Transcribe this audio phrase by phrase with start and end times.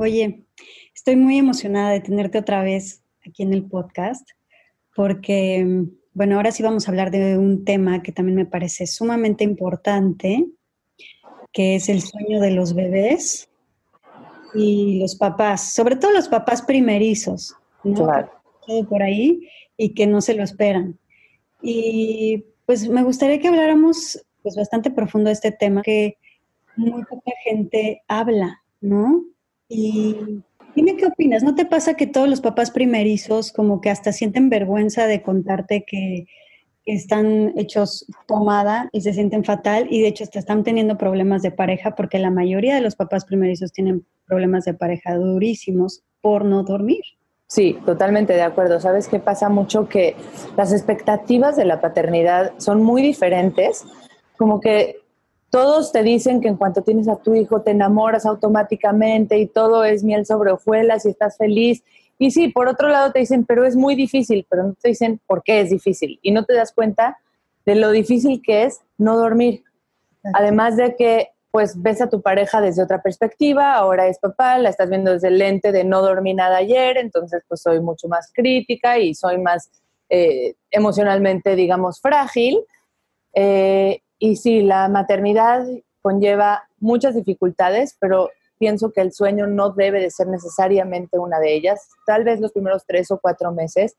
[0.00, 0.44] oye,
[1.00, 4.28] Estoy muy emocionada de tenerte otra vez aquí en el podcast
[4.94, 9.42] porque, bueno, ahora sí vamos a hablar de un tema que también me parece sumamente
[9.42, 10.46] importante,
[11.52, 13.48] que es el sueño de los bebés
[14.52, 17.94] y los papás, sobre todo los papás primerizos, ¿no?
[18.66, 20.98] Todo por ahí y que no se lo esperan.
[21.62, 26.18] Y pues me gustaría que habláramos pues bastante profundo de este tema que
[26.76, 29.24] muy poca gente habla, ¿no?
[29.70, 30.42] Y
[30.74, 34.48] Dime qué opinas, ¿no te pasa que todos los papás primerizos como que hasta sienten
[34.50, 36.26] vergüenza de contarte que,
[36.86, 41.52] están hechos pomada y se sienten fatal y de hecho hasta están teniendo problemas de
[41.52, 46.64] pareja porque la mayoría de los papás primerizos tienen problemas de pareja durísimos por no
[46.64, 47.02] dormir?
[47.46, 48.80] Sí, totalmente de acuerdo.
[48.80, 49.88] ¿Sabes qué pasa mucho?
[49.88, 50.16] Que
[50.56, 53.84] las expectativas de la paternidad son muy diferentes.
[54.36, 54.96] Como que
[55.50, 59.84] todos te dicen que en cuanto tienes a tu hijo te enamoras automáticamente y todo
[59.84, 61.82] es miel sobre hojuelas y estás feliz.
[62.18, 65.20] Y sí, por otro lado te dicen, pero es muy difícil, pero no te dicen
[65.26, 66.20] por qué es difícil.
[66.22, 67.18] Y no te das cuenta
[67.66, 69.64] de lo difícil que es no dormir.
[70.34, 74.68] Además de que pues ves a tu pareja desde otra perspectiva, ahora es papá, la
[74.68, 78.30] estás viendo desde el lente de no dormir nada ayer, entonces pues soy mucho más
[78.32, 79.68] crítica y soy más
[80.08, 82.60] eh, emocionalmente, digamos, frágil.
[83.34, 85.66] Eh, y sí, la maternidad
[86.02, 91.54] conlleva muchas dificultades, pero pienso que el sueño no debe de ser necesariamente una de
[91.54, 91.88] ellas.
[92.06, 93.96] Tal vez los primeros tres o cuatro meses.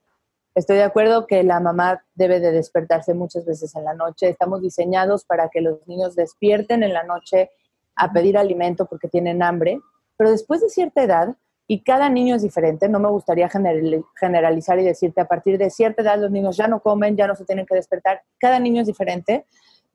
[0.54, 4.28] Estoy de acuerdo que la mamá debe de despertarse muchas veces en la noche.
[4.28, 7.50] Estamos diseñados para que los niños despierten en la noche
[7.96, 9.80] a pedir alimento porque tienen hambre,
[10.16, 11.36] pero después de cierta edad,
[11.66, 16.02] y cada niño es diferente, no me gustaría generalizar y decirte a partir de cierta
[16.02, 18.86] edad los niños ya no comen, ya no se tienen que despertar, cada niño es
[18.86, 19.46] diferente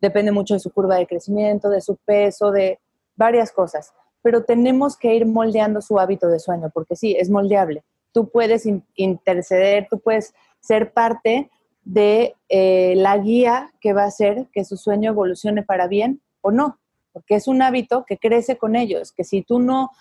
[0.02, 2.80] depende mucho de su curva de crecimiento, de su peso, de
[3.16, 3.94] varias cosas.
[4.22, 7.84] Pero tenemos que ir moldeando su hábito de sueño, porque sí, es moldeable.
[8.12, 11.50] Tú puedes interceder, tú puedes ser parte
[11.84, 16.52] de eh, la guía que va a hacer que su sueño evolucione para bien o
[16.52, 16.80] no,
[17.14, 19.92] porque es un hábito que crece con ellos, que si tú no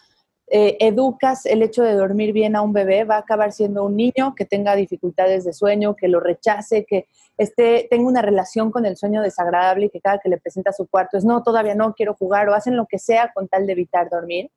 [0.49, 3.97] eh, educas el hecho de dormir bien a un bebé, va a acabar siendo un
[3.97, 8.87] niño que tenga dificultades de sueño, que lo rechace, que esté, tenga una relación con
[8.87, 11.95] el sueño desagradable y que cada que le presenta su cuarto es no, todavía no
[11.95, 14.51] quiero jugar o hacen lo que sea con tal de evitar dormir.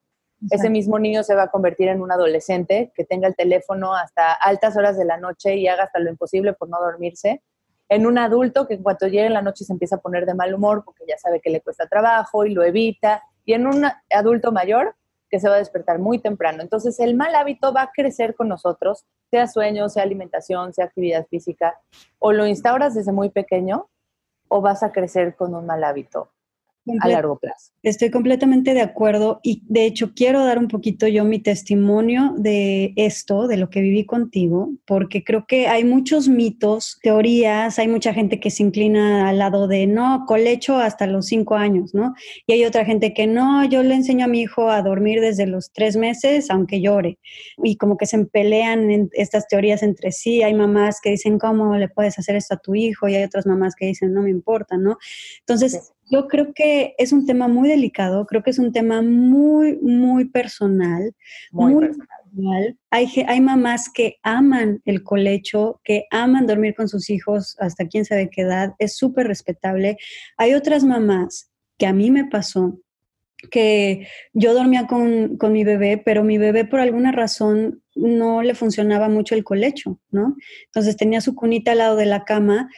[0.51, 4.31] Ese mismo niño se va a convertir en un adolescente que tenga el teléfono hasta
[4.31, 7.41] altas horas de la noche y haga hasta lo imposible por no dormirse.
[7.89, 10.35] En un adulto que en cuanto llegue en la noche se empieza a poner de
[10.35, 13.23] mal humor porque ya sabe que le cuesta trabajo y lo evita.
[13.43, 14.95] Y en un adulto mayor
[15.29, 16.61] que se va a despertar muy temprano.
[16.61, 21.27] Entonces, el mal hábito va a crecer con nosotros, sea sueño, sea alimentación, sea actividad
[21.27, 21.79] física,
[22.17, 23.89] o lo instauras desde muy pequeño
[24.47, 26.31] o vas a crecer con un mal hábito
[27.01, 27.71] a largo plazo.
[27.83, 32.93] Estoy completamente de acuerdo y de hecho quiero dar un poquito yo mi testimonio de
[32.95, 38.13] esto, de lo que viví contigo, porque creo que hay muchos mitos, teorías, hay mucha
[38.13, 42.13] gente que se inclina al lado de no, colecho hasta los cinco años, ¿no?
[42.47, 45.45] Y hay otra gente que no, yo le enseño a mi hijo a dormir desde
[45.45, 47.19] los tres meses, aunque llore.
[47.63, 50.41] Y como que se pelean en estas teorías entre sí.
[50.43, 53.07] Hay mamás que dicen, ¿cómo le puedes hacer esto a tu hijo?
[53.07, 54.97] Y hay otras mamás que dicen, no me importa, ¿no?
[55.39, 59.77] Entonces, yo creo que es un tema muy delicado, creo que es un tema muy,
[59.77, 61.13] muy personal.
[61.51, 62.77] Muy, personal.
[62.89, 68.05] Hay, hay mamás que aman el colecho, que aman dormir con sus hijos hasta quién
[68.05, 69.97] sabe qué edad, es súper respetable.
[70.37, 72.79] Hay otras mamás que a mí me pasó
[73.51, 78.53] que yo dormía con, con, mi bebé, pero mi bebé por alguna razón no le
[78.53, 80.35] funcionaba mucho el colecho, ¿no?
[80.65, 82.69] Entonces tenía su cunita al lado de la cama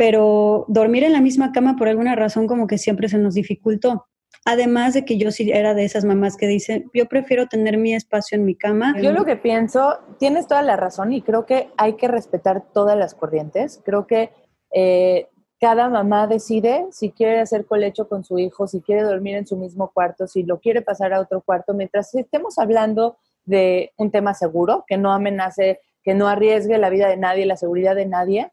[0.00, 4.06] pero dormir en la misma cama por alguna razón como que siempre se nos dificultó.
[4.46, 7.94] Además de que yo sí era de esas mamás que dicen, yo prefiero tener mi
[7.94, 8.94] espacio en mi cama.
[8.98, 12.96] Yo lo que pienso, tienes toda la razón y creo que hay que respetar todas
[12.96, 13.82] las corrientes.
[13.84, 14.30] Creo que
[14.72, 15.28] eh,
[15.60, 19.58] cada mamá decide si quiere hacer colecho con su hijo, si quiere dormir en su
[19.58, 24.32] mismo cuarto, si lo quiere pasar a otro cuarto, mientras estemos hablando de un tema
[24.32, 28.50] seguro, que no amenace, que no arriesgue la vida de nadie, la seguridad de nadie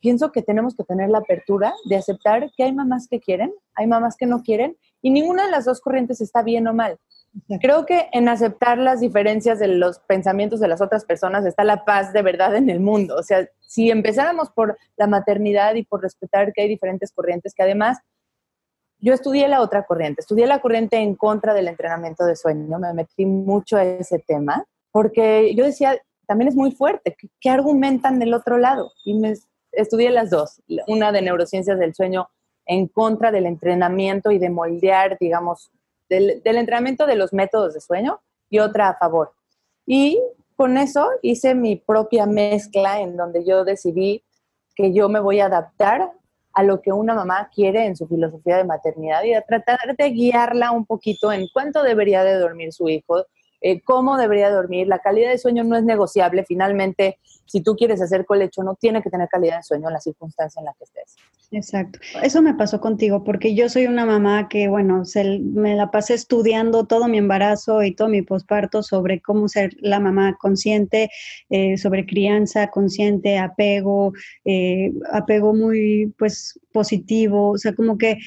[0.00, 3.86] pienso que tenemos que tener la apertura de aceptar que hay mamás que quieren, hay
[3.86, 6.98] mamás que no quieren, y ninguna de las dos corrientes está bien o mal.
[7.60, 11.84] Creo que en aceptar las diferencias de los pensamientos de las otras personas está la
[11.84, 13.14] paz de verdad en el mundo.
[13.16, 17.62] O sea, si empezáramos por la maternidad y por respetar que hay diferentes corrientes, que
[17.62, 17.98] además
[18.98, 22.92] yo estudié la otra corriente, estudié la corriente en contra del entrenamiento de sueño, me
[22.92, 25.96] metí mucho a ese tema, porque yo decía,
[26.26, 28.92] también es muy fuerte, ¿qué, argumentan del otro lado?
[29.04, 29.34] Y me
[29.72, 32.28] estudié las dos, una de neurociencias del sueño
[32.66, 35.70] en contra del entrenamiento y de moldear, digamos,
[36.08, 39.32] del, entrenamiento de los métodos de sueño y otra a favor.
[39.86, 40.20] Y
[40.56, 44.22] con eso hice mi propia mezcla en donde yo decidí
[44.74, 46.12] que yo me voy a adaptar
[46.52, 50.10] a lo que una mamá quiere en su filosofía de maternidad y a tratar de
[50.10, 53.24] guiarla un poquito en cuánto debería de dormir su hijo,
[53.60, 54.86] eh, cómo debería dormir.
[54.86, 56.44] La calidad de sueño no es negociable.
[56.46, 60.00] Finalmente, si tú quieres hacer colecho, no tiene que tener calidad de sueño en la
[60.00, 61.16] circunstancia en la que estés.
[61.52, 61.98] Exacto.
[62.22, 65.02] Eso me pasó contigo, porque yo soy una mamá que, bueno,
[65.40, 69.98] me la pasé estudiando todo mi embarazo y todo mi posparto sobre cómo ser la
[69.98, 71.10] mamá consciente,
[71.48, 74.12] eh, sobre crianza consciente, apego,
[74.44, 77.50] eh, apego muy, pues, positivo.
[77.50, 78.18] O sea, como que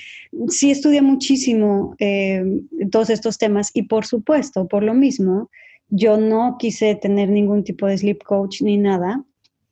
[0.49, 2.43] sí estudié muchísimo eh,
[2.91, 5.22] todos estos temas y, por supuesto, por lo mismo,
[5.89, 9.23] yo no quise tener ningún tipo de sleep coach ni nada.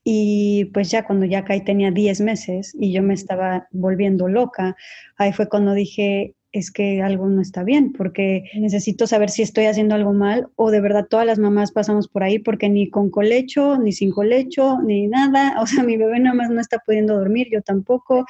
[0.04, 4.76] Y pues ya cuando ya caí tenía 10 meses y yo me estaba volviendo loca,
[5.18, 9.66] ahí fue cuando dije, es que algo no está bien, porque necesito saber si estoy
[9.66, 13.10] haciendo algo mal o de verdad todas las mamás pasamos por ahí porque ni con
[13.10, 17.16] colecho, ni sin colecho, ni nada, o sea, mi bebé nada más no está pudiendo
[17.16, 18.26] dormir, yo tampoco,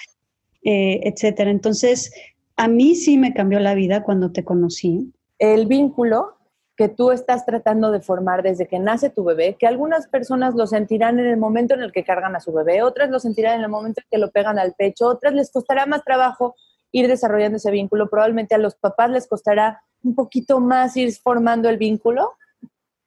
[0.64, 1.50] eh, etcétera.
[1.50, 2.12] Entonces,
[2.58, 5.12] a mí sí me cambió la vida cuando te conocí.
[5.40, 6.38] El vínculo
[6.82, 10.66] que tú estás tratando de formar desde que nace tu bebé, que algunas personas lo
[10.66, 13.66] sentirán en el momento en el que cargan a su bebé, otras lo sentirán en
[13.66, 16.56] el momento en que lo pegan al pecho, otras les costará más trabajo
[16.92, 21.70] ir desarrollando ese vínculo, probablemente a los papás les costará un poquito más ir formando
[21.70, 22.34] el vínculo,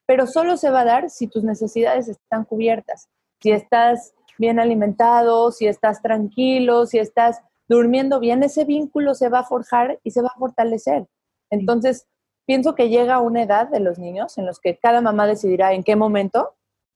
[0.06, 3.08] pero solo se va a dar si tus necesidades están cubiertas,
[3.42, 9.40] si estás bien alimentado, si estás tranquilo, si estás durmiendo bien, ese vínculo se va
[9.40, 11.08] a forjar y se va a fortalecer.
[11.50, 12.06] Entonces,
[12.46, 15.82] pienso que llega una edad de los niños en los que cada mamá decidirá en
[15.82, 16.54] qué momento,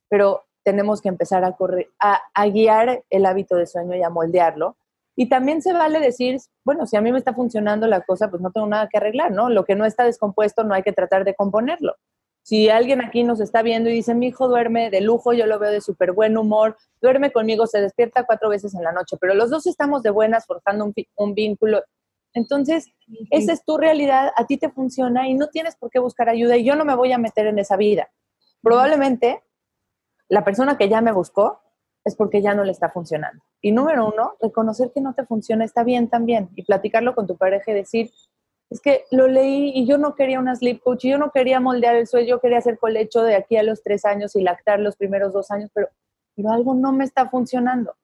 [0.09, 4.77] pero tenemos que empezar a, correr, a, guiar el hábito de sueño y a moldearlo.
[5.17, 8.43] Y también se vale decir, bueno, si a mí me está funcionando la cosa, pues
[8.43, 9.49] no tengo nada que arreglar, ¿no?
[9.49, 11.97] Lo que no está descompuesto no hay que tratar de componerlo.
[12.43, 15.59] Si alguien aquí nos está viendo y dice, mi hijo duerme de lujo, yo lo
[15.59, 19.35] veo de súper buen humor, duerme conmigo, se despierta cuatro veces en la noche, pero
[19.35, 21.83] los dos estamos de buenas forjando un, un vínculo
[22.39, 22.87] entonces,
[23.31, 26.57] esa es tu realidad, a ti te funciona y no tienes por qué buscar ayuda
[26.57, 28.11] y yo no me voy a meter en esa vida.
[28.63, 29.43] Probablemente
[30.29, 31.61] la persona que ya me buscó
[32.05, 33.43] es porque ya no le está funcionando.
[33.61, 37.37] Y número uno, reconocer que no te funciona está bien también y platicarlo con tu
[37.37, 38.11] pareja y decir,
[38.71, 41.97] es que lo leí y yo no quería una sleep coach, yo no quería moldear
[41.97, 44.97] el sueño, yo quería hacer colecho de aquí a los tres años y lactar los
[44.97, 45.89] primeros dos años, pero,
[46.37, 47.95] pero algo no me está funcionando.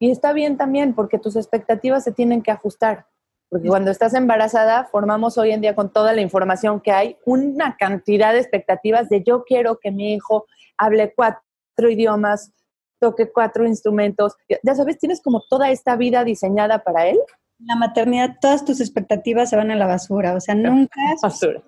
[0.00, 3.06] Y está bien también porque tus expectativas se tienen que ajustar.
[3.48, 7.76] Porque cuando estás embarazada, formamos hoy en día con toda la información que hay una
[7.76, 10.46] cantidad de expectativas de yo quiero que mi hijo
[10.76, 12.52] hable cuatro idiomas,
[13.00, 14.36] toque cuatro instrumentos.
[14.62, 17.18] Ya sabes, tienes como toda esta vida diseñada para él.
[17.60, 21.62] La maternidad, todas tus expectativas se van a la basura, o sea, nunca basura.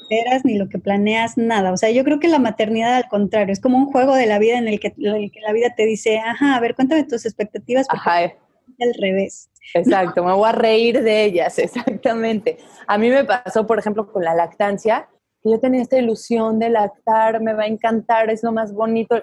[0.00, 1.70] esperas ni lo que planeas, nada.
[1.72, 4.38] O sea, yo creo que la maternidad al contrario, es como un juego de la
[4.38, 7.86] vida en el que, la vida te dice, ajá, a ver, cuéntame tus expectativas.
[7.90, 8.32] Ajá.
[8.80, 9.48] Al revés.
[9.74, 12.58] Exacto, me voy a reír de ellas, exactamente.
[12.86, 15.08] A mí me pasó, por ejemplo, con la lactancia,
[15.42, 19.22] que yo tenía esta ilusión de lactar, me va a encantar, es lo más bonito.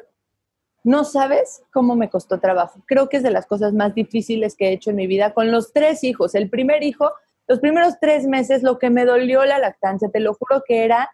[0.84, 2.82] No sabes cómo me costó trabajo.
[2.86, 5.50] Creo que es de las cosas más difíciles que he hecho en mi vida con
[5.50, 6.36] los tres hijos.
[6.36, 7.10] El primer hijo,
[7.48, 11.10] los primeros tres meses, lo que me dolió la lactancia, te lo juro que era,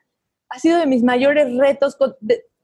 [0.50, 1.98] ha sido de mis mayores retos,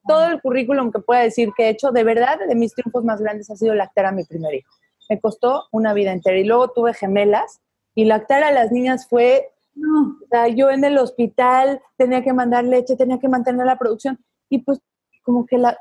[0.07, 3.21] todo el currículum que pueda decir que he hecho, de verdad, de mis triunfos más
[3.21, 4.71] grandes ha sido lactar a mi primer hijo
[5.09, 6.37] me costó una vida entera.
[6.37, 7.61] Y luego tuve gemelas
[7.93, 12.63] y lactar a las niñas fue, o sea, yo en el hospital tenía que mandar
[12.63, 14.19] leche, tenía que mantener la producción
[14.49, 14.79] y pues
[15.23, 15.79] como que la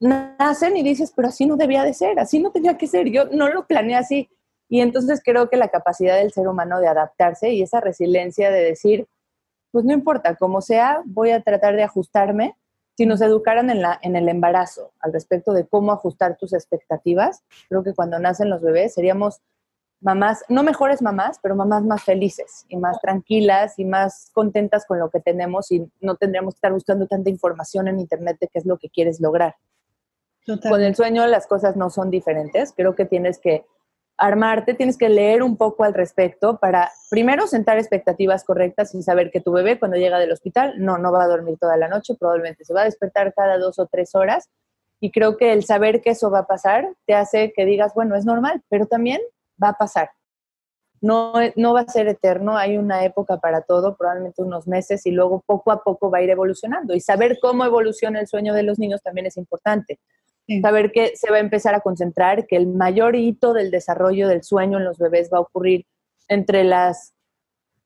[0.00, 3.26] nacen y dices, pero así no debía de ser, así no tenía que ser, yo
[3.26, 4.30] no lo planeé así.
[4.68, 8.62] Y entonces creo que la capacidad del ser humano de adaptarse y esa resiliencia de
[8.62, 9.06] decir,
[9.72, 12.56] pues no importa, como sea, voy a tratar de ajustarme
[12.96, 17.42] si nos educaran en, la, en el embarazo al respecto de cómo ajustar tus expectativas,
[17.68, 19.40] creo que cuando nacen los bebés seríamos
[20.00, 24.98] mamás, no mejores mamás, pero mamás más felices y más tranquilas y más contentas con
[24.98, 28.58] lo que tenemos y no tendríamos que estar buscando tanta información en internet de qué
[28.58, 29.56] es lo que quieres lograr.
[30.46, 33.64] Con el sueño las cosas no son diferentes, creo que tienes que
[34.20, 39.30] armarte, tienes que leer un poco al respecto para primero sentar expectativas correctas y saber
[39.30, 42.14] que tu bebé cuando llega del hospital no, no va a dormir toda la noche,
[42.14, 44.48] probablemente se va a despertar cada dos o tres horas.
[45.00, 48.14] Y creo que el saber que eso va a pasar te hace que digas, bueno,
[48.14, 49.22] es normal, pero también
[49.62, 50.10] va a pasar.
[51.00, 55.12] No, no va a ser eterno, hay una época para todo, probablemente unos meses, y
[55.12, 56.94] luego poco a poco va a ir evolucionando.
[56.94, 59.98] Y saber cómo evoluciona el sueño de los niños también es importante
[60.62, 64.42] Saber que se va a empezar a concentrar, que el mayor hito del desarrollo del
[64.42, 65.86] sueño en los bebés va a ocurrir
[66.28, 67.14] entre las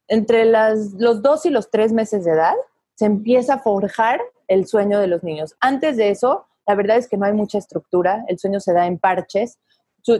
[0.08, 2.54] entre las, los dos y los tres meses de edad,
[2.94, 5.54] se empieza a forjar el sueño de los niños.
[5.60, 8.86] Antes de eso, la verdad es que no hay mucha estructura, el sueño se da
[8.86, 9.58] en parches,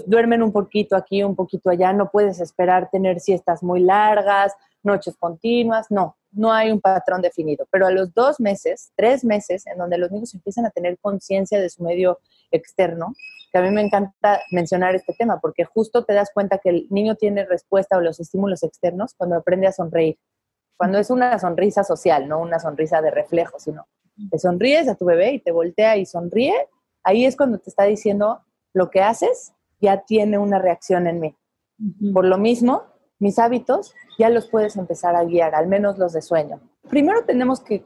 [0.06, 5.16] duermen un poquito aquí, un poquito allá, no puedes esperar tener siestas muy largas, noches
[5.18, 9.78] continuas, no, no hay un patrón definido, pero a los dos meses, tres meses, en
[9.78, 12.18] donde los niños empiezan a tener conciencia de su medio
[12.50, 13.14] externo,
[13.52, 16.86] que a mí me encanta mencionar este tema, porque justo te das cuenta que el
[16.90, 20.18] niño tiene respuesta a los estímulos externos cuando aprende a sonreír,
[20.76, 23.86] cuando es una sonrisa social, no una sonrisa de reflejo, sino
[24.30, 26.54] te sonríes a tu bebé y te voltea y sonríe,
[27.02, 28.40] ahí es cuando te está diciendo
[28.72, 31.36] lo que haces ya tiene una reacción en mí.
[32.12, 32.84] Por lo mismo,
[33.24, 36.60] mis hábitos ya los puedes empezar a guiar, al menos los de sueño.
[36.90, 37.82] Primero tenemos que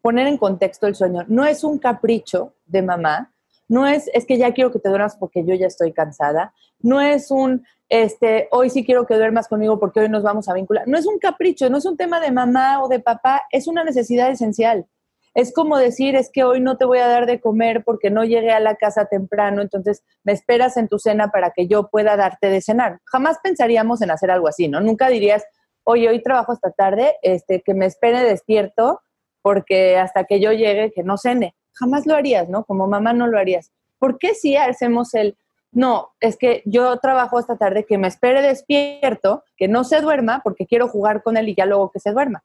[0.00, 1.26] poner en contexto el sueño.
[1.28, 3.30] No es un capricho de mamá,
[3.68, 7.02] no es, es que ya quiero que te duermas porque yo ya estoy cansada, no
[7.02, 10.88] es un, este, hoy sí quiero que duermas conmigo porque hoy nos vamos a vincular.
[10.88, 13.84] No es un capricho, no es un tema de mamá o de papá, es una
[13.84, 14.86] necesidad esencial.
[15.34, 18.24] Es como decir, es que hoy no te voy a dar de comer porque no
[18.24, 22.16] llegué a la casa temprano, entonces me esperas en tu cena para que yo pueda
[22.16, 23.00] darte de cenar.
[23.04, 24.80] Jamás pensaríamos en hacer algo así, ¿no?
[24.80, 25.44] Nunca dirías,
[25.82, 29.00] oye, hoy trabajo esta tarde, este, que me espere despierto
[29.42, 31.56] porque hasta que yo llegue, que no cene.
[31.72, 32.64] Jamás lo harías, ¿no?
[32.64, 33.72] Como mamá no lo harías.
[33.98, 35.36] ¿Por qué si hacemos el,
[35.72, 40.40] no, es que yo trabajo esta tarde, que me espere despierto, que no se duerma
[40.44, 42.44] porque quiero jugar con él y ya luego que se duerma?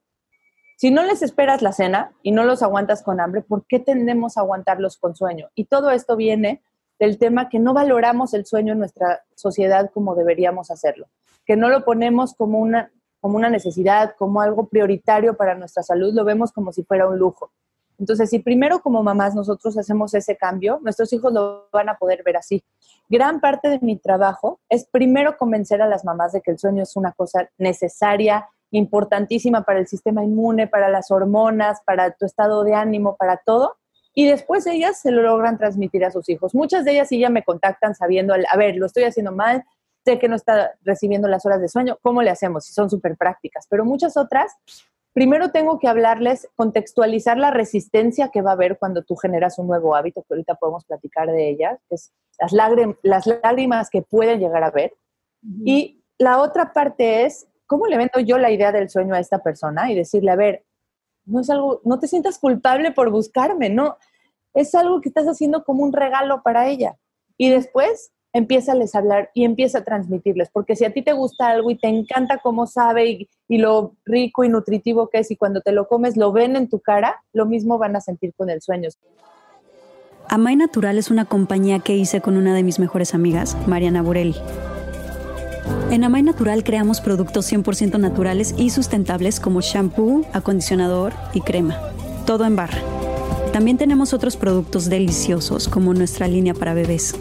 [0.80, 4.38] Si no les esperas la cena y no los aguantas con hambre, ¿por qué tendemos
[4.38, 5.50] a aguantarlos con sueño?
[5.54, 6.64] Y todo esto viene
[6.98, 11.08] del tema que no valoramos el sueño en nuestra sociedad como deberíamos hacerlo,
[11.46, 16.14] que no lo ponemos como una, como una necesidad, como algo prioritario para nuestra salud,
[16.14, 17.52] lo vemos como si fuera un lujo.
[17.98, 22.24] Entonces, si primero como mamás nosotros hacemos ese cambio, nuestros hijos lo van a poder
[22.24, 22.64] ver así.
[23.10, 26.84] Gran parte de mi trabajo es primero convencer a las mamás de que el sueño
[26.84, 32.64] es una cosa necesaria, importantísima para el sistema inmune, para las hormonas, para tu estado
[32.64, 33.78] de ánimo, para todo.
[34.14, 36.54] Y después ellas se lo logran transmitir a sus hijos.
[36.54, 39.64] Muchas de ellas sí ya me contactan sabiendo, a ver, lo estoy haciendo mal,
[40.06, 42.66] sé que no está recibiendo las horas de sueño, ¿cómo le hacemos?
[42.66, 43.66] Si son súper prácticas.
[43.70, 44.52] Pero muchas otras,
[45.14, 49.68] primero tengo que hablarles, contextualizar la resistencia que va a haber cuando tú generas un
[49.68, 52.72] nuevo hábito, que ahorita podemos platicar de ellas, que es las,
[53.04, 54.94] las lágrimas que pueden llegar a ver.
[55.64, 59.44] Y la otra parte es ¿cómo le vendo yo la idea del sueño a esta
[59.44, 60.66] persona y decirle, a ver,
[61.26, 63.96] no es algo, no te sientas culpable por buscarme, no,
[64.56, 66.98] es algo que estás haciendo como un regalo para ella.
[67.38, 71.50] Y después empieza a hablar y empieza a transmitirles, porque si a ti te gusta
[71.50, 75.36] algo y te encanta cómo sabe y, y, lo rico y nutritivo que es y
[75.36, 78.50] cuando te lo comes lo ven en tu cara, lo mismo van a sentir con
[78.50, 78.90] el sueño.
[80.28, 84.36] Amay Natural es una compañía que hice con una de mis mejores amigas, Mariana Burelli.
[85.92, 91.80] En Amay Natural creamos productos 100% naturales y sustentables como shampoo, acondicionador y crema.
[92.28, 92.78] Todo en barra.
[93.54, 97.16] También tenemos otros productos deliciosos como nuestra línea para bebés.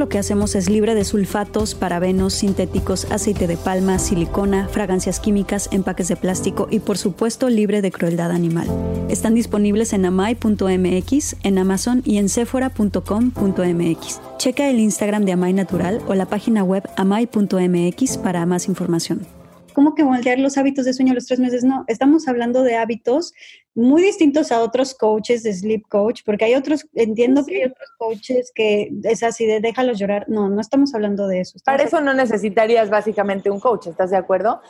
[0.00, 5.68] Lo que hacemos es libre de sulfatos, parabenos, sintéticos, aceite de palma, silicona, fragancias químicas,
[5.72, 8.66] empaques de plástico y por supuesto libre de crueldad animal.
[9.10, 14.20] Están disponibles en amai.mx, en Amazon y en sephora.com.mx.
[14.38, 19.39] Checa el Instagram de Amai Natural o la página web amai.mx para más información.
[19.72, 21.64] ¿Cómo que moldear los hábitos de sueño a los tres meses?
[21.64, 23.32] No, estamos hablando de hábitos
[23.74, 27.88] muy distintos a otros coaches de sleep coach, porque hay otros, entiendo que hay otros
[27.98, 30.26] coaches que es así de déjalos llorar.
[30.28, 31.58] No, no estamos hablando de eso.
[31.64, 34.60] Para eso no necesitarías básicamente un coach, ¿estás de acuerdo?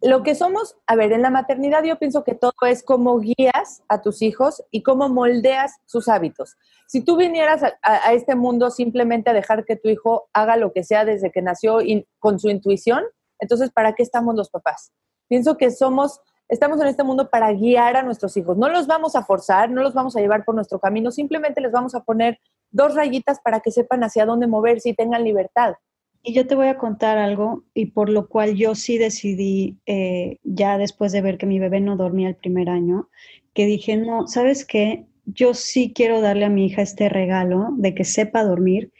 [0.00, 3.82] Lo que somos, a ver, en la maternidad yo pienso que todo es cómo guías
[3.88, 6.56] a tus hijos y cómo moldeas sus hábitos.
[6.86, 10.84] Si tú vinieras a, este mundo simplemente a dejar que tu hijo haga lo que
[10.84, 11.80] sea desde que nació
[12.20, 13.02] con su intuición,
[13.38, 14.92] entonces, ¿para qué estamos los papás?
[15.28, 18.56] Pienso que somos, estamos en este mundo para guiar a nuestros hijos.
[18.56, 21.72] No los vamos a forzar, no los vamos a llevar por nuestro camino, simplemente les
[21.72, 22.38] vamos a poner
[22.70, 25.74] dos rayitas para que sepan hacia dónde moverse y tengan libertad.
[26.22, 30.38] Y yo te voy a contar algo y por lo cual yo sí decidí, eh,
[30.42, 33.08] ya después de ver que mi bebé no dormía el primer año,
[33.54, 35.06] que dije, no, ¿sabes qué?
[35.24, 38.92] Yo sí quiero darle a mi hija este regalo de que sepa dormir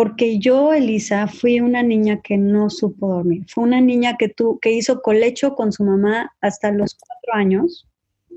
[0.00, 3.44] porque yo, Elisa, fui una niña que no supo dormir.
[3.48, 7.86] Fue una niña que, tu, que hizo colecho con su mamá hasta los cuatro años,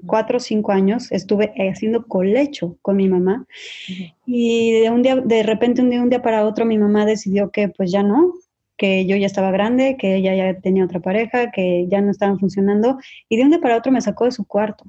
[0.06, 3.48] cuatro o cinco años, estuve haciendo colecho con mi mamá.
[4.26, 7.50] Y de un día, de repente, un día, un día para otro, mi mamá decidió
[7.50, 8.34] que pues ya no,
[8.76, 12.40] que yo ya estaba grande, que ella ya tenía otra pareja, que ya no estaban
[12.40, 12.98] funcionando.
[13.30, 14.84] Y de un día para otro me sacó de su cuarto.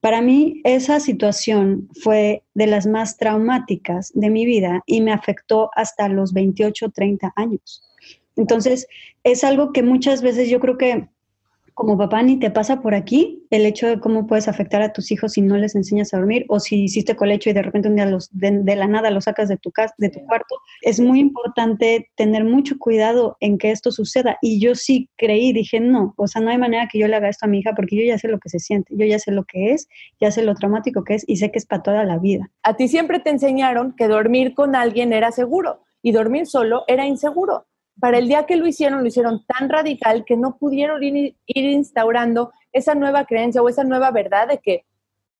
[0.00, 5.70] Para mí esa situación fue de las más traumáticas de mi vida y me afectó
[5.74, 7.82] hasta los 28, 30 años.
[8.36, 8.86] Entonces,
[9.24, 11.08] es algo que muchas veces yo creo que
[11.74, 15.10] como papá ni te pasa por aquí el hecho de cómo puedes afectar a tus
[15.10, 17.96] hijos si no les enseñas a dormir o si hiciste colecho y de repente un
[17.96, 20.56] día los, de, la nada los sacas de tu casa, de tu cuarto.
[20.82, 24.38] Es muy importante tener mucho cuidado en que esto suceda.
[24.40, 27.28] Y yo sí creí, dije, no, o sea, no hay manera que yo le haga
[27.28, 29.32] esto a mi hija porque yo ya sé lo que se siente, yo ya sé
[29.32, 29.88] lo que es,
[30.20, 32.50] ya sé lo traumático que es y sé que es para toda la vida.
[32.62, 37.06] A ti siempre te enseñaron que dormir con alguien era seguro y dormir solo era
[37.06, 37.66] inseguro
[38.00, 42.52] para el día que lo hicieron, lo hicieron tan radical que no pudieron ir, instaurando
[42.72, 44.84] esa nueva creencia o esa nueva verdad de que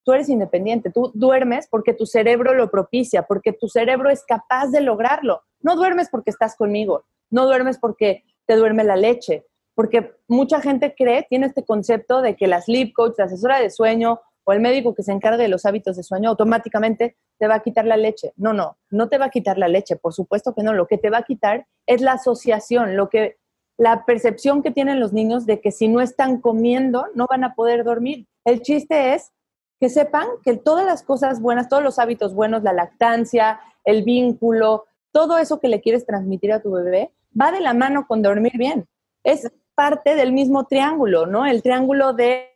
[0.05, 4.69] tú eres independiente, tú duermes porque tu cerebro lo propicia, porque tu cerebro es capaz
[4.69, 5.43] de lograrlo.
[5.61, 10.95] No duermes porque estás conmigo, no duermes porque te duerme la leche, porque mucha gente
[10.97, 14.61] cree, tiene este concepto de que la sleep coach, la asesora de sueño o el
[14.61, 17.97] médico que se encarga de los hábitos de sueño automáticamente te va a quitar la
[17.97, 18.35] leche.
[18.37, 20.75] No, no, no te va a quitar la leche, por supuesto que no.
[20.75, 23.39] Lo que te va a quitar es la asociación, lo que
[23.79, 27.55] la percepción que tienen los niños de que si no están comiendo no van a
[27.55, 28.27] poder dormir.
[28.45, 29.33] El chiste es
[29.81, 34.85] que sepan que todas las cosas buenas, todos los hábitos buenos, la lactancia, el vínculo,
[35.11, 38.53] todo eso que le quieres transmitir a tu bebé, va de la mano con dormir
[38.59, 38.87] bien.
[39.25, 41.47] Es parte del mismo triángulo, ¿no?
[41.47, 42.51] El triángulo de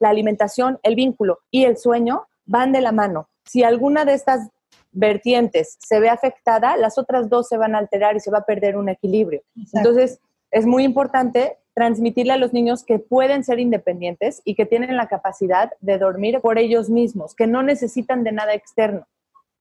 [0.00, 3.28] la alimentación, el vínculo y el sueño van de la mano.
[3.50, 4.48] Si alguna de estas
[4.92, 8.44] vertientes se ve afectada, las otras dos se van a alterar y se va a
[8.44, 9.42] perder un equilibrio.
[9.72, 10.20] Entonces,
[10.52, 15.08] es muy importante transmitirle a los niños que pueden ser independientes y que tienen la
[15.08, 19.08] capacidad de dormir por ellos mismos, que no necesitan de nada externo.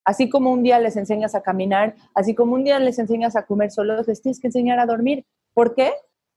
[0.04, 3.48] Así como un día les enseñas a caminar, así como un día les enseñas a
[3.48, 5.26] comer solos, les tienes que enseñar a dormir.
[5.56, 5.94] ¿Por qué?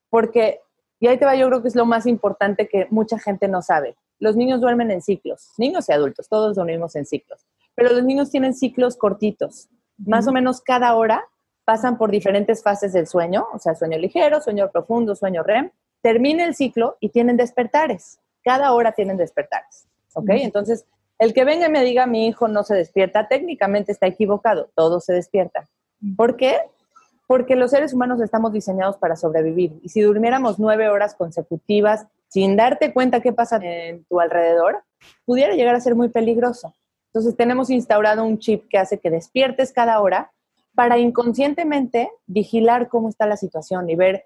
[0.09, 0.61] Porque
[1.03, 3.61] y ahí te va, yo creo que es lo más importante que mucha gente no
[3.61, 3.97] sabe.
[4.21, 8.31] Los niños duermen en ciclos, niños y adultos, todos dormimos en ciclos, pero los niños
[8.31, 9.69] tienen ciclos cortitos.
[9.99, 11.25] Más o menos cada hora
[11.65, 15.71] pasan por diferentes fases del sueño, o sea, sueño ligero, sueño profundo, sueño REM.
[16.01, 18.19] Termina el ciclo y tienen despertares.
[18.43, 19.87] Cada hora tienen despertares.
[20.15, 20.31] ¿Ok?
[20.31, 20.85] Entonces,
[21.19, 24.71] el que venga y me diga mi hijo no se despierta, técnicamente está equivocado.
[24.75, 25.65] Todos se despiertan.
[26.17, 26.59] ¿Por qué?
[27.33, 29.81] porque los seres humanos estamos diseñados para sobrevivir.
[29.83, 34.83] Y si durmiéramos nueve horas consecutivas sin darte cuenta qué pasa en tu alrededor,
[35.25, 36.75] pudiera llegar a ser muy peligroso.
[37.13, 40.33] Entonces tenemos instaurado un chip que hace que despiertes cada hora
[40.75, 44.25] para inconscientemente vigilar cómo está la situación y ver,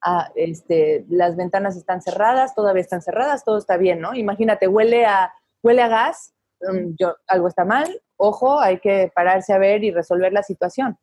[0.00, 4.14] ah, este, las ventanas están cerradas, todavía están cerradas, todo está bien, ¿no?
[4.14, 5.30] Imagínate, huele a,
[5.62, 9.90] huele a gas, mm, yo, algo está mal, ojo, hay que pararse a ver y
[9.90, 10.96] resolver la situación.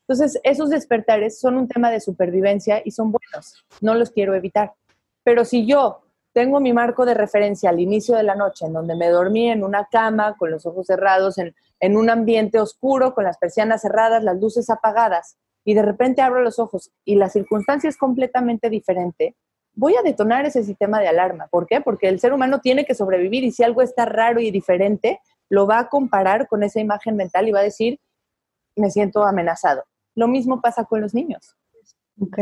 [0.00, 4.72] Entonces, esos despertares son un tema de supervivencia y son buenos, no los quiero evitar.
[5.22, 8.96] Pero si yo tengo mi marco de referencia al inicio de la noche, en donde
[8.96, 13.24] me dormí en una cama, con los ojos cerrados, en, en un ambiente oscuro, con
[13.24, 17.88] las persianas cerradas, las luces apagadas, y de repente abro los ojos y la circunstancia
[17.88, 19.36] es completamente diferente,
[19.74, 21.48] voy a detonar ese sistema de alarma.
[21.48, 21.80] ¿Por qué?
[21.80, 25.66] Porque el ser humano tiene que sobrevivir y si algo está raro y diferente, lo
[25.66, 28.00] va a comparar con esa imagen mental y va a decir,
[28.76, 29.84] me siento amenazado.
[30.14, 31.56] Lo mismo pasa con los niños.
[32.20, 32.38] Ok.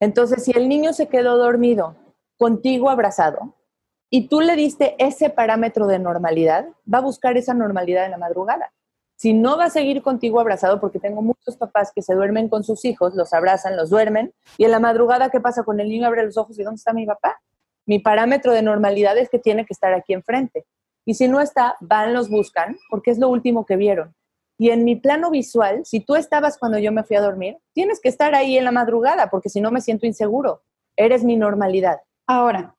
[0.00, 1.96] Entonces, si el niño se quedó dormido
[2.40, 3.54] contigo abrazado
[4.08, 8.16] y tú le diste ese parámetro de normalidad, va a buscar esa normalidad en la
[8.16, 8.72] madrugada.
[9.14, 12.64] Si no va a seguir contigo abrazado, porque tengo muchos papás que se duermen con
[12.64, 16.06] sus hijos, los abrazan, los duermen, y en la madrugada, ¿qué pasa con el niño?
[16.06, 17.42] Abre los ojos y ¿dónde está mi papá?
[17.84, 20.64] Mi parámetro de normalidad es que tiene que estar aquí enfrente.
[21.04, 24.14] Y si no está, van, los buscan, porque es lo último que vieron.
[24.56, 28.00] Y en mi plano visual, si tú estabas cuando yo me fui a dormir, tienes
[28.00, 30.62] que estar ahí en la madrugada, porque si no me siento inseguro.
[30.96, 32.00] Eres mi normalidad.
[32.32, 32.76] Ahora,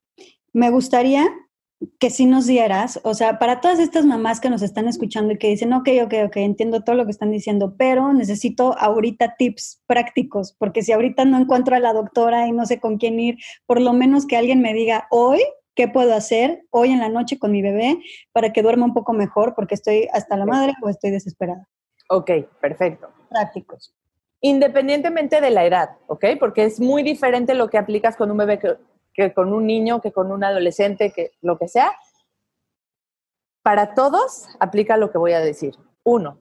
[0.54, 1.28] me gustaría
[2.00, 5.38] que si nos dieras, o sea, para todas estas mamás que nos están escuchando y
[5.38, 9.84] que dicen, ok, ok, ok, entiendo todo lo que están diciendo, pero necesito ahorita tips
[9.88, 13.40] prácticos, porque si ahorita no encuentro a la doctora y no sé con quién ir,
[13.66, 15.42] por lo menos que alguien me diga, hoy
[15.76, 19.12] qué puedo hacer hoy en la noche con mi bebé para que duerma un poco
[19.12, 21.68] mejor porque estoy hasta la madre o estoy desesperada.
[22.08, 23.10] Ok, perfecto.
[23.30, 23.94] Prácticos.
[24.40, 26.26] Independientemente de la edad, ¿ok?
[26.40, 28.58] Porque es muy diferente lo que aplicas con un bebé
[29.14, 31.94] que, con un niño, que con un adolescente, que lo que sea.
[33.62, 35.76] Para todos aplica lo que voy a decir.
[36.04, 36.40] Uno,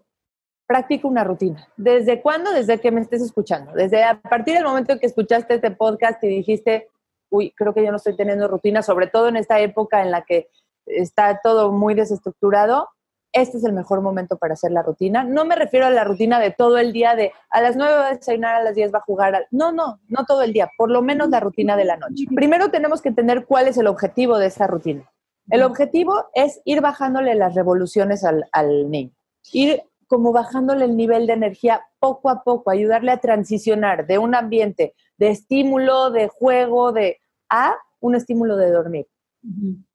[0.66, 1.68] practica una rutina.
[1.76, 2.52] ¿Desde cuándo?
[2.52, 3.72] Desde que me estés escuchando.
[3.72, 6.88] Desde a partir del momento en que escuchaste este podcast y dijiste,
[7.28, 10.22] uy, creo que yo no estoy teniendo rutina, sobre todo en esta época en la
[10.22, 10.48] que
[10.86, 12.88] está todo muy desestructurado,
[13.32, 15.24] este es el mejor momento para hacer la rutina.
[15.24, 18.08] No me refiero a la rutina de todo el día de a las 9 va
[18.08, 19.46] a desayunar, a las 10 va a jugar.
[19.50, 22.26] No, no, no todo el día, por lo menos la rutina de la noche.
[22.34, 25.10] Primero tenemos que entender cuál es el objetivo de esa rutina.
[25.48, 29.12] El objetivo es ir bajándole las revoluciones al, al niño,
[29.52, 34.34] ir como bajándole el nivel de energía poco a poco, ayudarle a transicionar de un
[34.34, 39.06] ambiente de estímulo, de juego, de a un estímulo de dormir,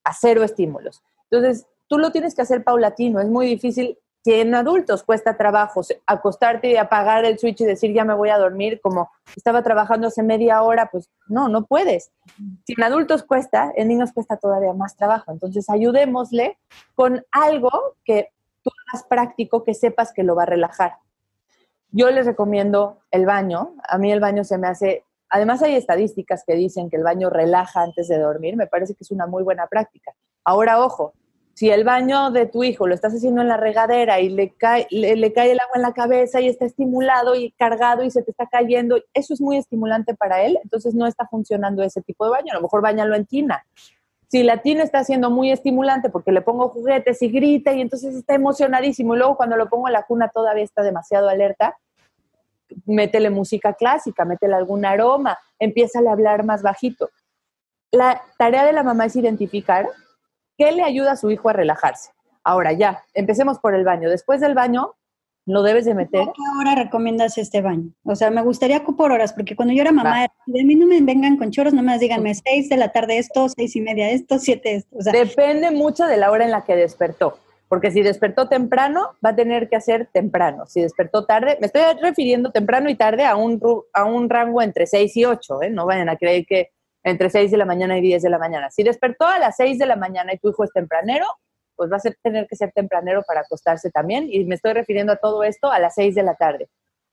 [0.04, 1.04] a cero estímulos.
[1.30, 3.98] Entonces, tú lo tienes que hacer paulatino, es muy difícil.
[4.24, 8.30] Si en adultos cuesta trabajo acostarte y apagar el switch y decir ya me voy
[8.30, 12.12] a dormir, como estaba trabajando hace media hora, pues no, no puedes.
[12.66, 15.32] Si en adultos cuesta, en niños cuesta todavía más trabajo.
[15.32, 16.58] Entonces ayudémosle
[16.96, 17.70] con algo
[18.04, 18.30] que
[18.64, 20.94] tú hagas práctico, que sepas que lo va a relajar.
[21.92, 23.76] Yo les recomiendo el baño.
[23.88, 27.30] A mí el baño se me hace Además hay estadísticas que dicen que el baño
[27.30, 30.14] relaja antes de dormir, me parece que es una muy buena práctica.
[30.44, 31.14] Ahora, ojo,
[31.56, 34.88] si el baño de tu hijo lo estás haciendo en la regadera y le cae,
[34.92, 38.32] le, cae el agua en la cabeza y está estimulado y cargado y se te
[38.32, 42.32] está cayendo, eso es muy estimulante para él, entonces no está funcionando ese tipo de
[42.32, 43.66] baño, a lo mejor bañalo en tina.
[44.28, 48.16] Si la tina está siendo muy estimulante porque le pongo juguetes y grita y entonces
[48.16, 51.78] está emocionadísimo y luego cuando lo pongo en la cuna todavía está demasiado alerta,
[52.86, 57.12] métele música clásica, métele algún aroma, empieza a hablar más bajito.
[57.92, 59.88] La tarea de la mamá es identificar
[60.58, 62.12] qué le ayuda a su hijo a relajarse.
[62.44, 64.10] Ahora ya, empecemos por el baño.
[64.10, 64.94] Después del baño,
[65.46, 66.26] lo debes de meter.
[66.26, 67.92] ¿Qué hora recomiendas este baño?
[68.04, 71.02] O sea, me gustaría por horas, porque cuando yo era mamá, de mí no me
[71.02, 74.40] vengan con choros, no me díganme seis de la tarde esto, seis y media esto,
[74.40, 74.98] siete esto.
[75.12, 77.38] Depende mucho de la hora en la que despertó.
[77.68, 80.66] Porque si despertó temprano, va a tener que hacer temprano.
[80.68, 83.60] Si despertó tarde, me estoy refiriendo temprano y tarde a un,
[83.92, 85.70] a un rango entre 6 y 8, ¿eh?
[85.72, 86.70] No vayan a creer que
[87.06, 88.70] entre 6 de la mañana y 10 de la mañana.
[88.70, 91.26] Si despertó a las 6 de la mañana y tu hijo es tempranero,
[91.78, 94.28] pues va a tener que ser tempranero para acostarse también.
[94.30, 96.68] Y me estoy refiriendo a todo esto a las 6 de la tarde.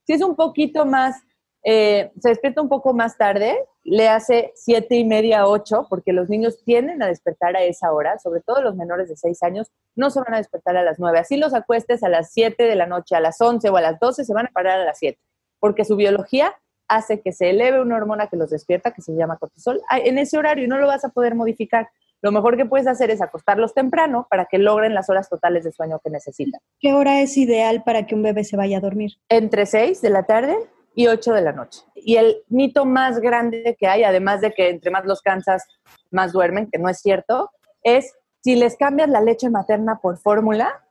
[0.04, 1.22] Si es un poquito más
[1.64, 6.28] eh, se despierta un poco más tarde, le hace siete y media, ocho, porque los
[6.28, 10.10] niños tienden a despertar a esa hora, sobre todo los menores de seis años, no
[10.10, 11.20] se van a despertar a las nueve.
[11.20, 14.00] Así los acuestes a las siete de la noche, a las once o a las
[14.00, 15.20] doce, se van a parar a las siete,
[15.60, 16.54] porque su biología
[16.94, 20.38] hace que se eleve una hormona que los despierta, que se llama cortisol, en ese
[20.38, 21.88] horario y no lo vas a poder modificar.
[22.20, 25.72] Lo mejor que puedes hacer es acostarlos temprano para que logren las horas totales de
[25.72, 26.60] sueño que necesitan.
[26.78, 29.12] ¿Qué hora es ideal para que un bebé se vaya a dormir?
[29.28, 30.56] Entre seis de la tarde
[30.94, 31.80] y 8 de la noche.
[31.94, 35.66] Y el mito más grande que hay, además de que entre más los cansas,
[36.10, 37.50] más duermen, que no es cierto,
[37.82, 40.84] es si les cambias la leche materna por fórmula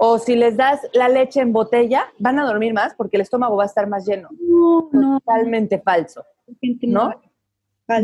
[0.00, 3.56] o si les das la leche en botella, van a dormir más porque el estómago
[3.56, 4.28] va a estar más lleno.
[4.40, 6.24] No, Totalmente falso.
[6.82, 7.20] ¿No?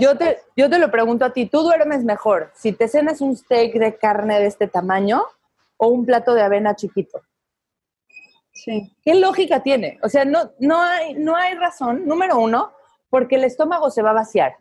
[0.00, 3.36] Yo te, yo te lo pregunto a ti, ¿tú duermes mejor si te cenas un
[3.36, 5.22] steak de carne de este tamaño
[5.76, 7.22] o un plato de avena chiquito?
[8.64, 9.98] ¿Qué lógica tiene?
[10.02, 12.72] O sea, no, no, hay, no hay razón, número uno,
[13.10, 14.56] porque el estómago se va a vaciar.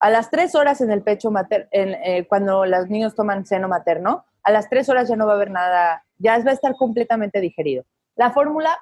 [0.00, 4.26] A las tres horas en el pecho materno, eh, cuando los niños toman seno materno,
[4.42, 7.40] a las tres horas ya no va a haber nada, ya va a estar completamente
[7.40, 7.84] digerido.
[8.16, 8.76] La fórmula,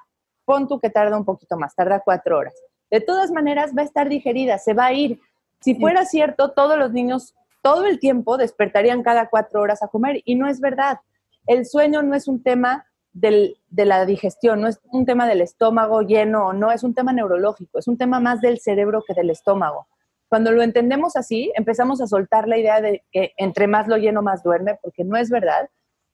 [0.45, 2.53] pon tú que tarda un poquito más, tarda cuatro horas.
[2.89, 5.19] De todas maneras, va a estar digerida, se va a ir.
[5.61, 10.21] Si fuera cierto, todos los niños todo el tiempo despertarían cada cuatro horas a comer
[10.23, 10.99] y no es verdad.
[11.47, 16.01] El sueño no es un tema de la digestión, no es un tema del estómago
[16.01, 19.31] lleno o no, es un tema neurológico, es un tema más del cerebro que del
[19.31, 19.87] estómago.
[20.29, 24.21] Cuando lo entendemos así, empezamos a soltar la idea de que entre más lo lleno,
[24.21, 25.69] más duerme, porque no es verdad.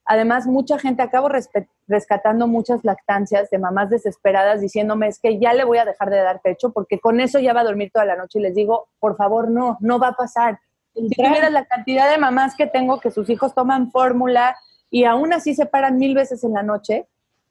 [0.06, 1.30] Además, mucha gente, acabo
[1.88, 6.18] rescatando muchas lactancias de mamás desesperadas diciéndome es que ya le voy a dejar de
[6.18, 8.90] dar pecho porque con eso ya va a dormir toda la noche y les digo,
[9.00, 10.60] por favor, no, no va a pasar.
[10.94, 14.56] Si tuvieras la cantidad de mamás que tengo que sus hijos toman fórmula,
[14.94, 17.08] y aún así se paran mil veces en la noche,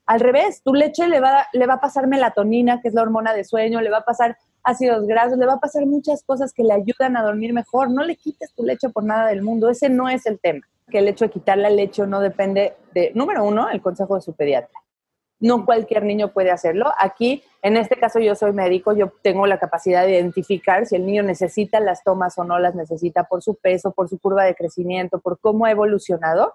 [0.07, 3.35] al revés, tu leche le va, le va a pasar melatonina, que es la hormona
[3.35, 6.63] de sueño, le va a pasar ácidos grasos, le va a pasar muchas cosas que
[6.63, 7.91] le ayudan a dormir mejor.
[7.91, 10.67] No le quites tu leche por nada del mundo, ese no es el tema.
[10.91, 14.23] Que el hecho de quitar la leche no depende de, número uno, el consejo de
[14.23, 14.79] su pediatra.
[15.41, 16.93] No cualquier niño puede hacerlo.
[16.99, 21.05] Aquí, en este caso, yo soy médico, yo tengo la capacidad de identificar si el
[21.05, 24.55] niño necesita las tomas o no las necesita por su peso, por su curva de
[24.55, 26.55] crecimiento, por cómo ha evolucionado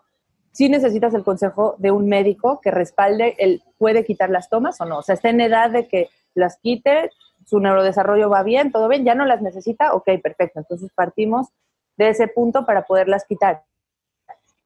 [0.58, 4.86] si necesitas el consejo de un médico que respalde el puede quitar las tomas o
[4.86, 4.98] no.
[4.98, 7.12] O sea, está en edad de que las quite,
[7.47, 10.60] su neurodesarrollo va bien, todo bien, ya no las necesita, ok, perfecto.
[10.60, 11.47] Entonces partimos
[11.95, 13.63] de ese punto para poderlas quitar.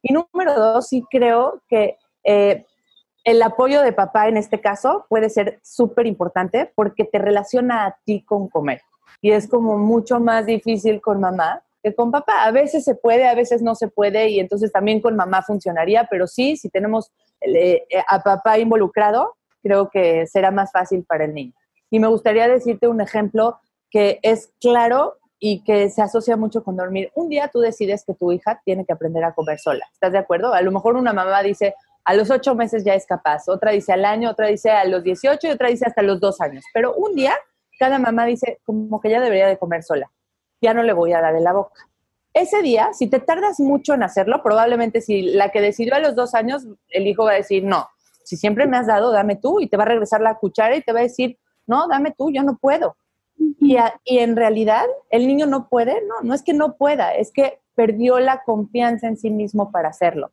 [0.02, 2.66] Y número dos, sí creo que eh,
[3.22, 7.96] el apoyo de papá en este caso puede ser súper importante porque te relaciona a
[8.04, 8.82] ti con comer.
[9.20, 12.42] Y es como mucho más difícil con mamá que con papá.
[12.42, 16.08] A veces se puede, a veces no se puede y entonces también con mamá funcionaría,
[16.10, 21.34] pero sí, si tenemos eh, a papá involucrado, creo que será más fácil para el
[21.34, 21.54] niño.
[21.92, 26.74] Y me gustaría decirte un ejemplo que es claro y que se asocia mucho con
[26.74, 27.12] dormir.
[27.14, 29.84] Un día tú decides que tu hija tiene que aprender a comer sola.
[29.92, 30.54] ¿Estás de acuerdo?
[30.54, 31.74] A lo mejor una mamá dice,
[32.04, 35.04] a los ocho meses ya es capaz, otra dice al año, otra dice a los
[35.04, 36.64] 18 y otra dice hasta los dos años.
[36.72, 37.34] Pero un día
[37.78, 40.10] cada mamá dice como que ya debería de comer sola,
[40.62, 41.88] ya no le voy a dar en la boca.
[42.32, 46.14] Ese día, si te tardas mucho en hacerlo, probablemente si la que decidió a los
[46.14, 47.86] dos años, el hijo va a decir, no,
[48.24, 50.80] si siempre me has dado, dame tú, y te va a regresar la cuchara y
[50.80, 52.96] te va a decir, no, dame tú, yo no puedo.
[53.36, 57.32] Y, y en realidad el niño no puede, no, no es que no pueda, es
[57.32, 60.30] que perdió la confianza en sí mismo para hacerlo.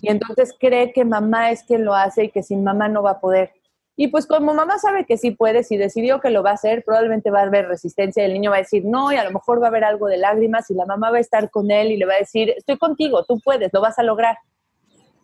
[0.00, 3.12] Y entonces cree que mamá es quien lo hace y que sin mamá no va
[3.12, 3.52] a poder.
[3.96, 6.82] Y pues como mamá sabe que sí puede, si decidió que lo va a hacer,
[6.84, 9.30] probablemente va a haber resistencia y el niño va a decir no y a lo
[9.30, 11.92] mejor va a haber algo de lágrimas y la mamá va a estar con él
[11.92, 14.36] y le va a decir, estoy contigo, tú puedes, lo vas a lograr.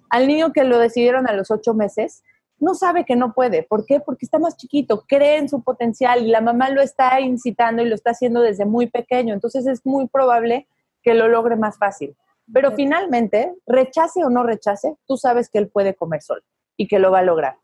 [0.08, 2.22] Al niño que lo decidieron a los ocho meses,
[2.60, 3.62] no sabe que no puede.
[3.62, 4.00] ¿Por qué?
[4.00, 7.88] Porque está más chiquito, cree en su potencial y la mamá lo está incitando y
[7.88, 9.34] lo está haciendo desde muy pequeño.
[9.34, 10.68] Entonces es muy probable
[11.02, 12.16] que lo logre más fácil.
[12.52, 16.42] Pero finalmente, rechace o no rechace, tú sabes que él puede comer solo
[16.76, 17.56] y que lo va a lograr.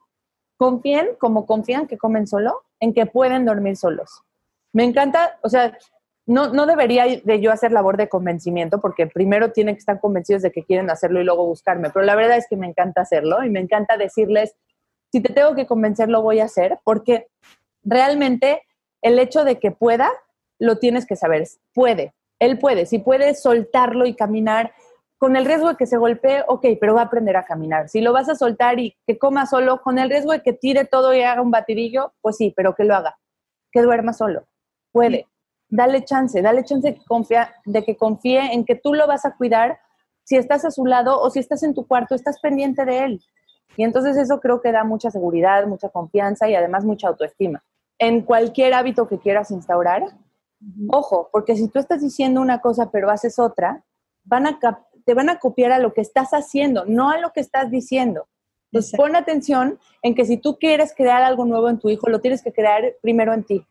[0.56, 4.22] Confíen, como confían que comen solo, en que pueden dormir solos.
[4.72, 5.76] Me encanta, o sea,
[6.24, 10.42] no, no debería de yo hacer labor de convencimiento porque primero tienen que estar convencidos
[10.42, 13.44] de que quieren hacerlo y luego buscarme, pero la verdad es que me encanta hacerlo
[13.44, 14.56] y me encanta decirles,
[15.12, 17.28] si te tengo que convencer, lo voy a hacer porque
[17.82, 18.62] realmente
[19.02, 20.10] el hecho de que pueda,
[20.58, 24.72] lo tienes que saber, puede, él puede, si puede soltarlo y caminar
[25.18, 27.88] con el riesgo de que se golpee, ok, pero va a aprender a caminar.
[27.88, 30.84] Si lo vas a soltar y que coma solo, con el riesgo de que tire
[30.84, 33.18] todo y haga un batidillo, pues sí, pero que lo haga,
[33.72, 34.46] que duerma solo.
[34.92, 35.26] Puede.
[35.68, 39.24] Dale chance, dale chance de que, confía, de que confíe en que tú lo vas
[39.24, 39.80] a cuidar
[40.22, 43.22] si estás a su lado o si estás en tu cuarto, estás pendiente de él.
[43.76, 47.62] Y entonces eso creo que da mucha seguridad, mucha confianza y además mucha autoestima.
[47.98, 50.14] En cualquier hábito que quieras instaurar,
[50.88, 53.84] Ojo, porque si tú estás diciendo una cosa pero haces otra,
[54.24, 54.58] van a
[55.04, 58.26] te van a copiar a lo que estás haciendo, no a lo que estás diciendo.
[58.72, 62.20] Entonces, pon atención en que si tú quieres crear algo nuevo en tu hijo, lo
[62.20, 63.64] tienes que crear primero en ti.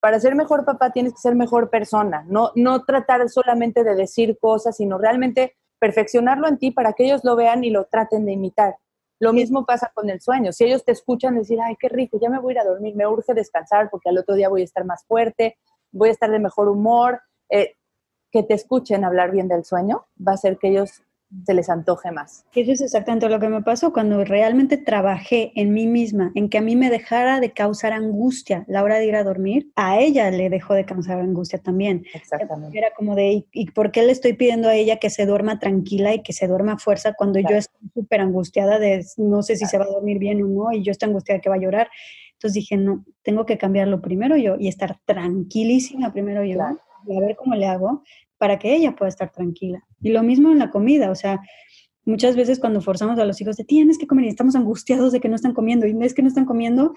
[0.00, 4.36] Para ser mejor papá tienes que ser mejor persona, no, no tratar solamente de decir
[4.40, 8.32] cosas, sino realmente perfeccionarlo en ti para que ellos lo vean y lo traten de
[8.32, 8.76] imitar.
[9.22, 10.50] Lo mismo pasa con el sueño.
[10.50, 12.96] Si ellos te escuchan decir, ay, qué rico, ya me voy a ir a dormir,
[12.96, 15.58] me urge descansar porque al otro día voy a estar más fuerte,
[15.92, 17.76] voy a estar de mejor humor, eh,
[18.32, 21.04] que te escuchen hablar bien del sueño, va a hacer que ellos
[21.44, 22.44] se les antoje más.
[22.54, 26.58] Eso es exactamente lo que me pasó cuando realmente trabajé en mí misma, en que
[26.58, 30.30] a mí me dejara de causar angustia la hora de ir a dormir, a ella
[30.30, 32.04] le dejó de causar angustia también.
[32.14, 32.76] Exactamente.
[32.76, 36.14] Era como de, ¿y por qué le estoy pidiendo a ella que se duerma tranquila
[36.14, 39.66] y que se duerma a fuerza cuando yo estoy súper angustiada de no sé si
[39.66, 41.88] se va a dormir bien o no y yo estoy angustiada que va a llorar?
[42.34, 46.58] Entonces dije, no, tengo que cambiarlo primero yo y estar tranquilísima primero yo
[47.06, 48.02] y a ver cómo le hago
[48.42, 49.84] para que ella pueda estar tranquila.
[50.00, 51.38] Y lo mismo en la comida, o sea,
[52.04, 55.20] muchas veces cuando forzamos a los hijos de tienes que comer y estamos angustiados de
[55.20, 56.92] que no están comiendo y es que no están comiendo,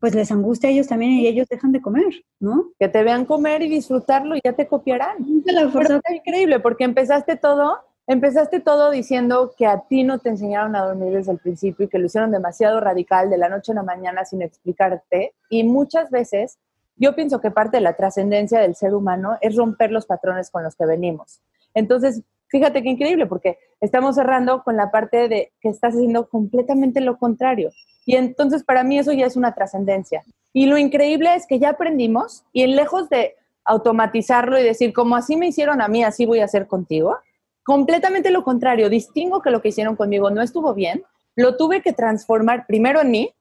[0.00, 2.70] pues les angustia a ellos también y ellos dejan de comer, ¿no?
[2.78, 5.18] Que te vean comer y disfrutarlo y ya te copiarán.
[5.44, 6.00] La fuerza.
[6.08, 10.86] es increíble porque empezaste todo Empezaste todo diciendo que a ti no te enseñaron a
[10.86, 13.84] dormir desde el principio y que lo hicieron demasiado radical de la noche a la
[13.84, 15.34] mañana sin explicarte.
[15.50, 16.58] Y muchas veces
[17.02, 20.62] yo pienso que parte de la trascendencia del ser humano es romper los patrones con
[20.62, 21.40] los que venimos.
[21.74, 27.00] Entonces, fíjate qué increíble, porque estamos cerrando con la parte de que estás haciendo completamente
[27.00, 27.70] lo contrario.
[28.06, 30.22] Y entonces para mí eso ya es una trascendencia.
[30.52, 33.34] Y lo increíble es que ya aprendimos y en lejos de
[33.64, 37.18] automatizarlo y decir, como así me hicieron a mí, así voy a hacer contigo,
[37.64, 41.02] completamente lo contrario, distingo que lo que hicieron conmigo no estuvo bien,
[41.34, 43.34] lo tuve que transformar primero en mí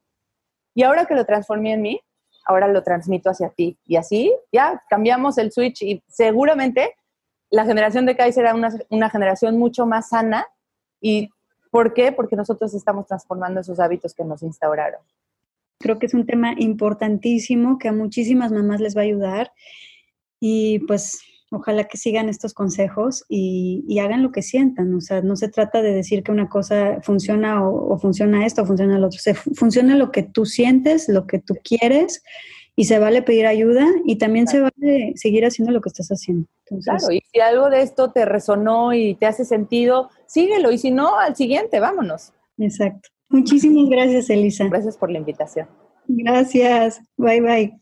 [0.74, 2.02] y ahora que lo transformé en mí,
[2.52, 3.78] ahora lo transmito hacia ti.
[3.86, 6.96] Y así ya cambiamos el switch y seguramente
[7.50, 10.46] la generación de Kai será una, una generación mucho más sana.
[11.00, 11.30] ¿Y
[11.72, 12.12] por qué?
[12.12, 15.02] Porque nosotros estamos transformando esos hábitos que nos instauraron.
[15.80, 19.52] Creo que es un tema importantísimo que a muchísimas mamás les va a ayudar.
[20.40, 21.22] Y pues
[21.54, 24.96] Ojalá que sigan estos consejos y, hagan lo que sientan.
[24.96, 28.66] O sea, no se trata de decir que una cosa funciona o, funciona esto o
[28.66, 29.20] funciona lo otro.
[29.20, 32.24] Se, funciona lo que tú sientes, lo que tú quieres
[32.76, 36.48] y se vale pedir ayuda y también se vale seguir haciendo lo que estás haciendo.
[36.84, 40.92] claro, y si algo de esto te resonó y te hace sentido, síguelo y si
[40.92, 42.32] no, al siguiente, vámonos.
[42.58, 43.10] Exacto.
[43.30, 44.68] Muchísimas gracias, Elisa.
[44.70, 45.68] Gracias por la invitación.
[46.08, 47.02] Gracias.
[47.18, 47.82] Bye bye.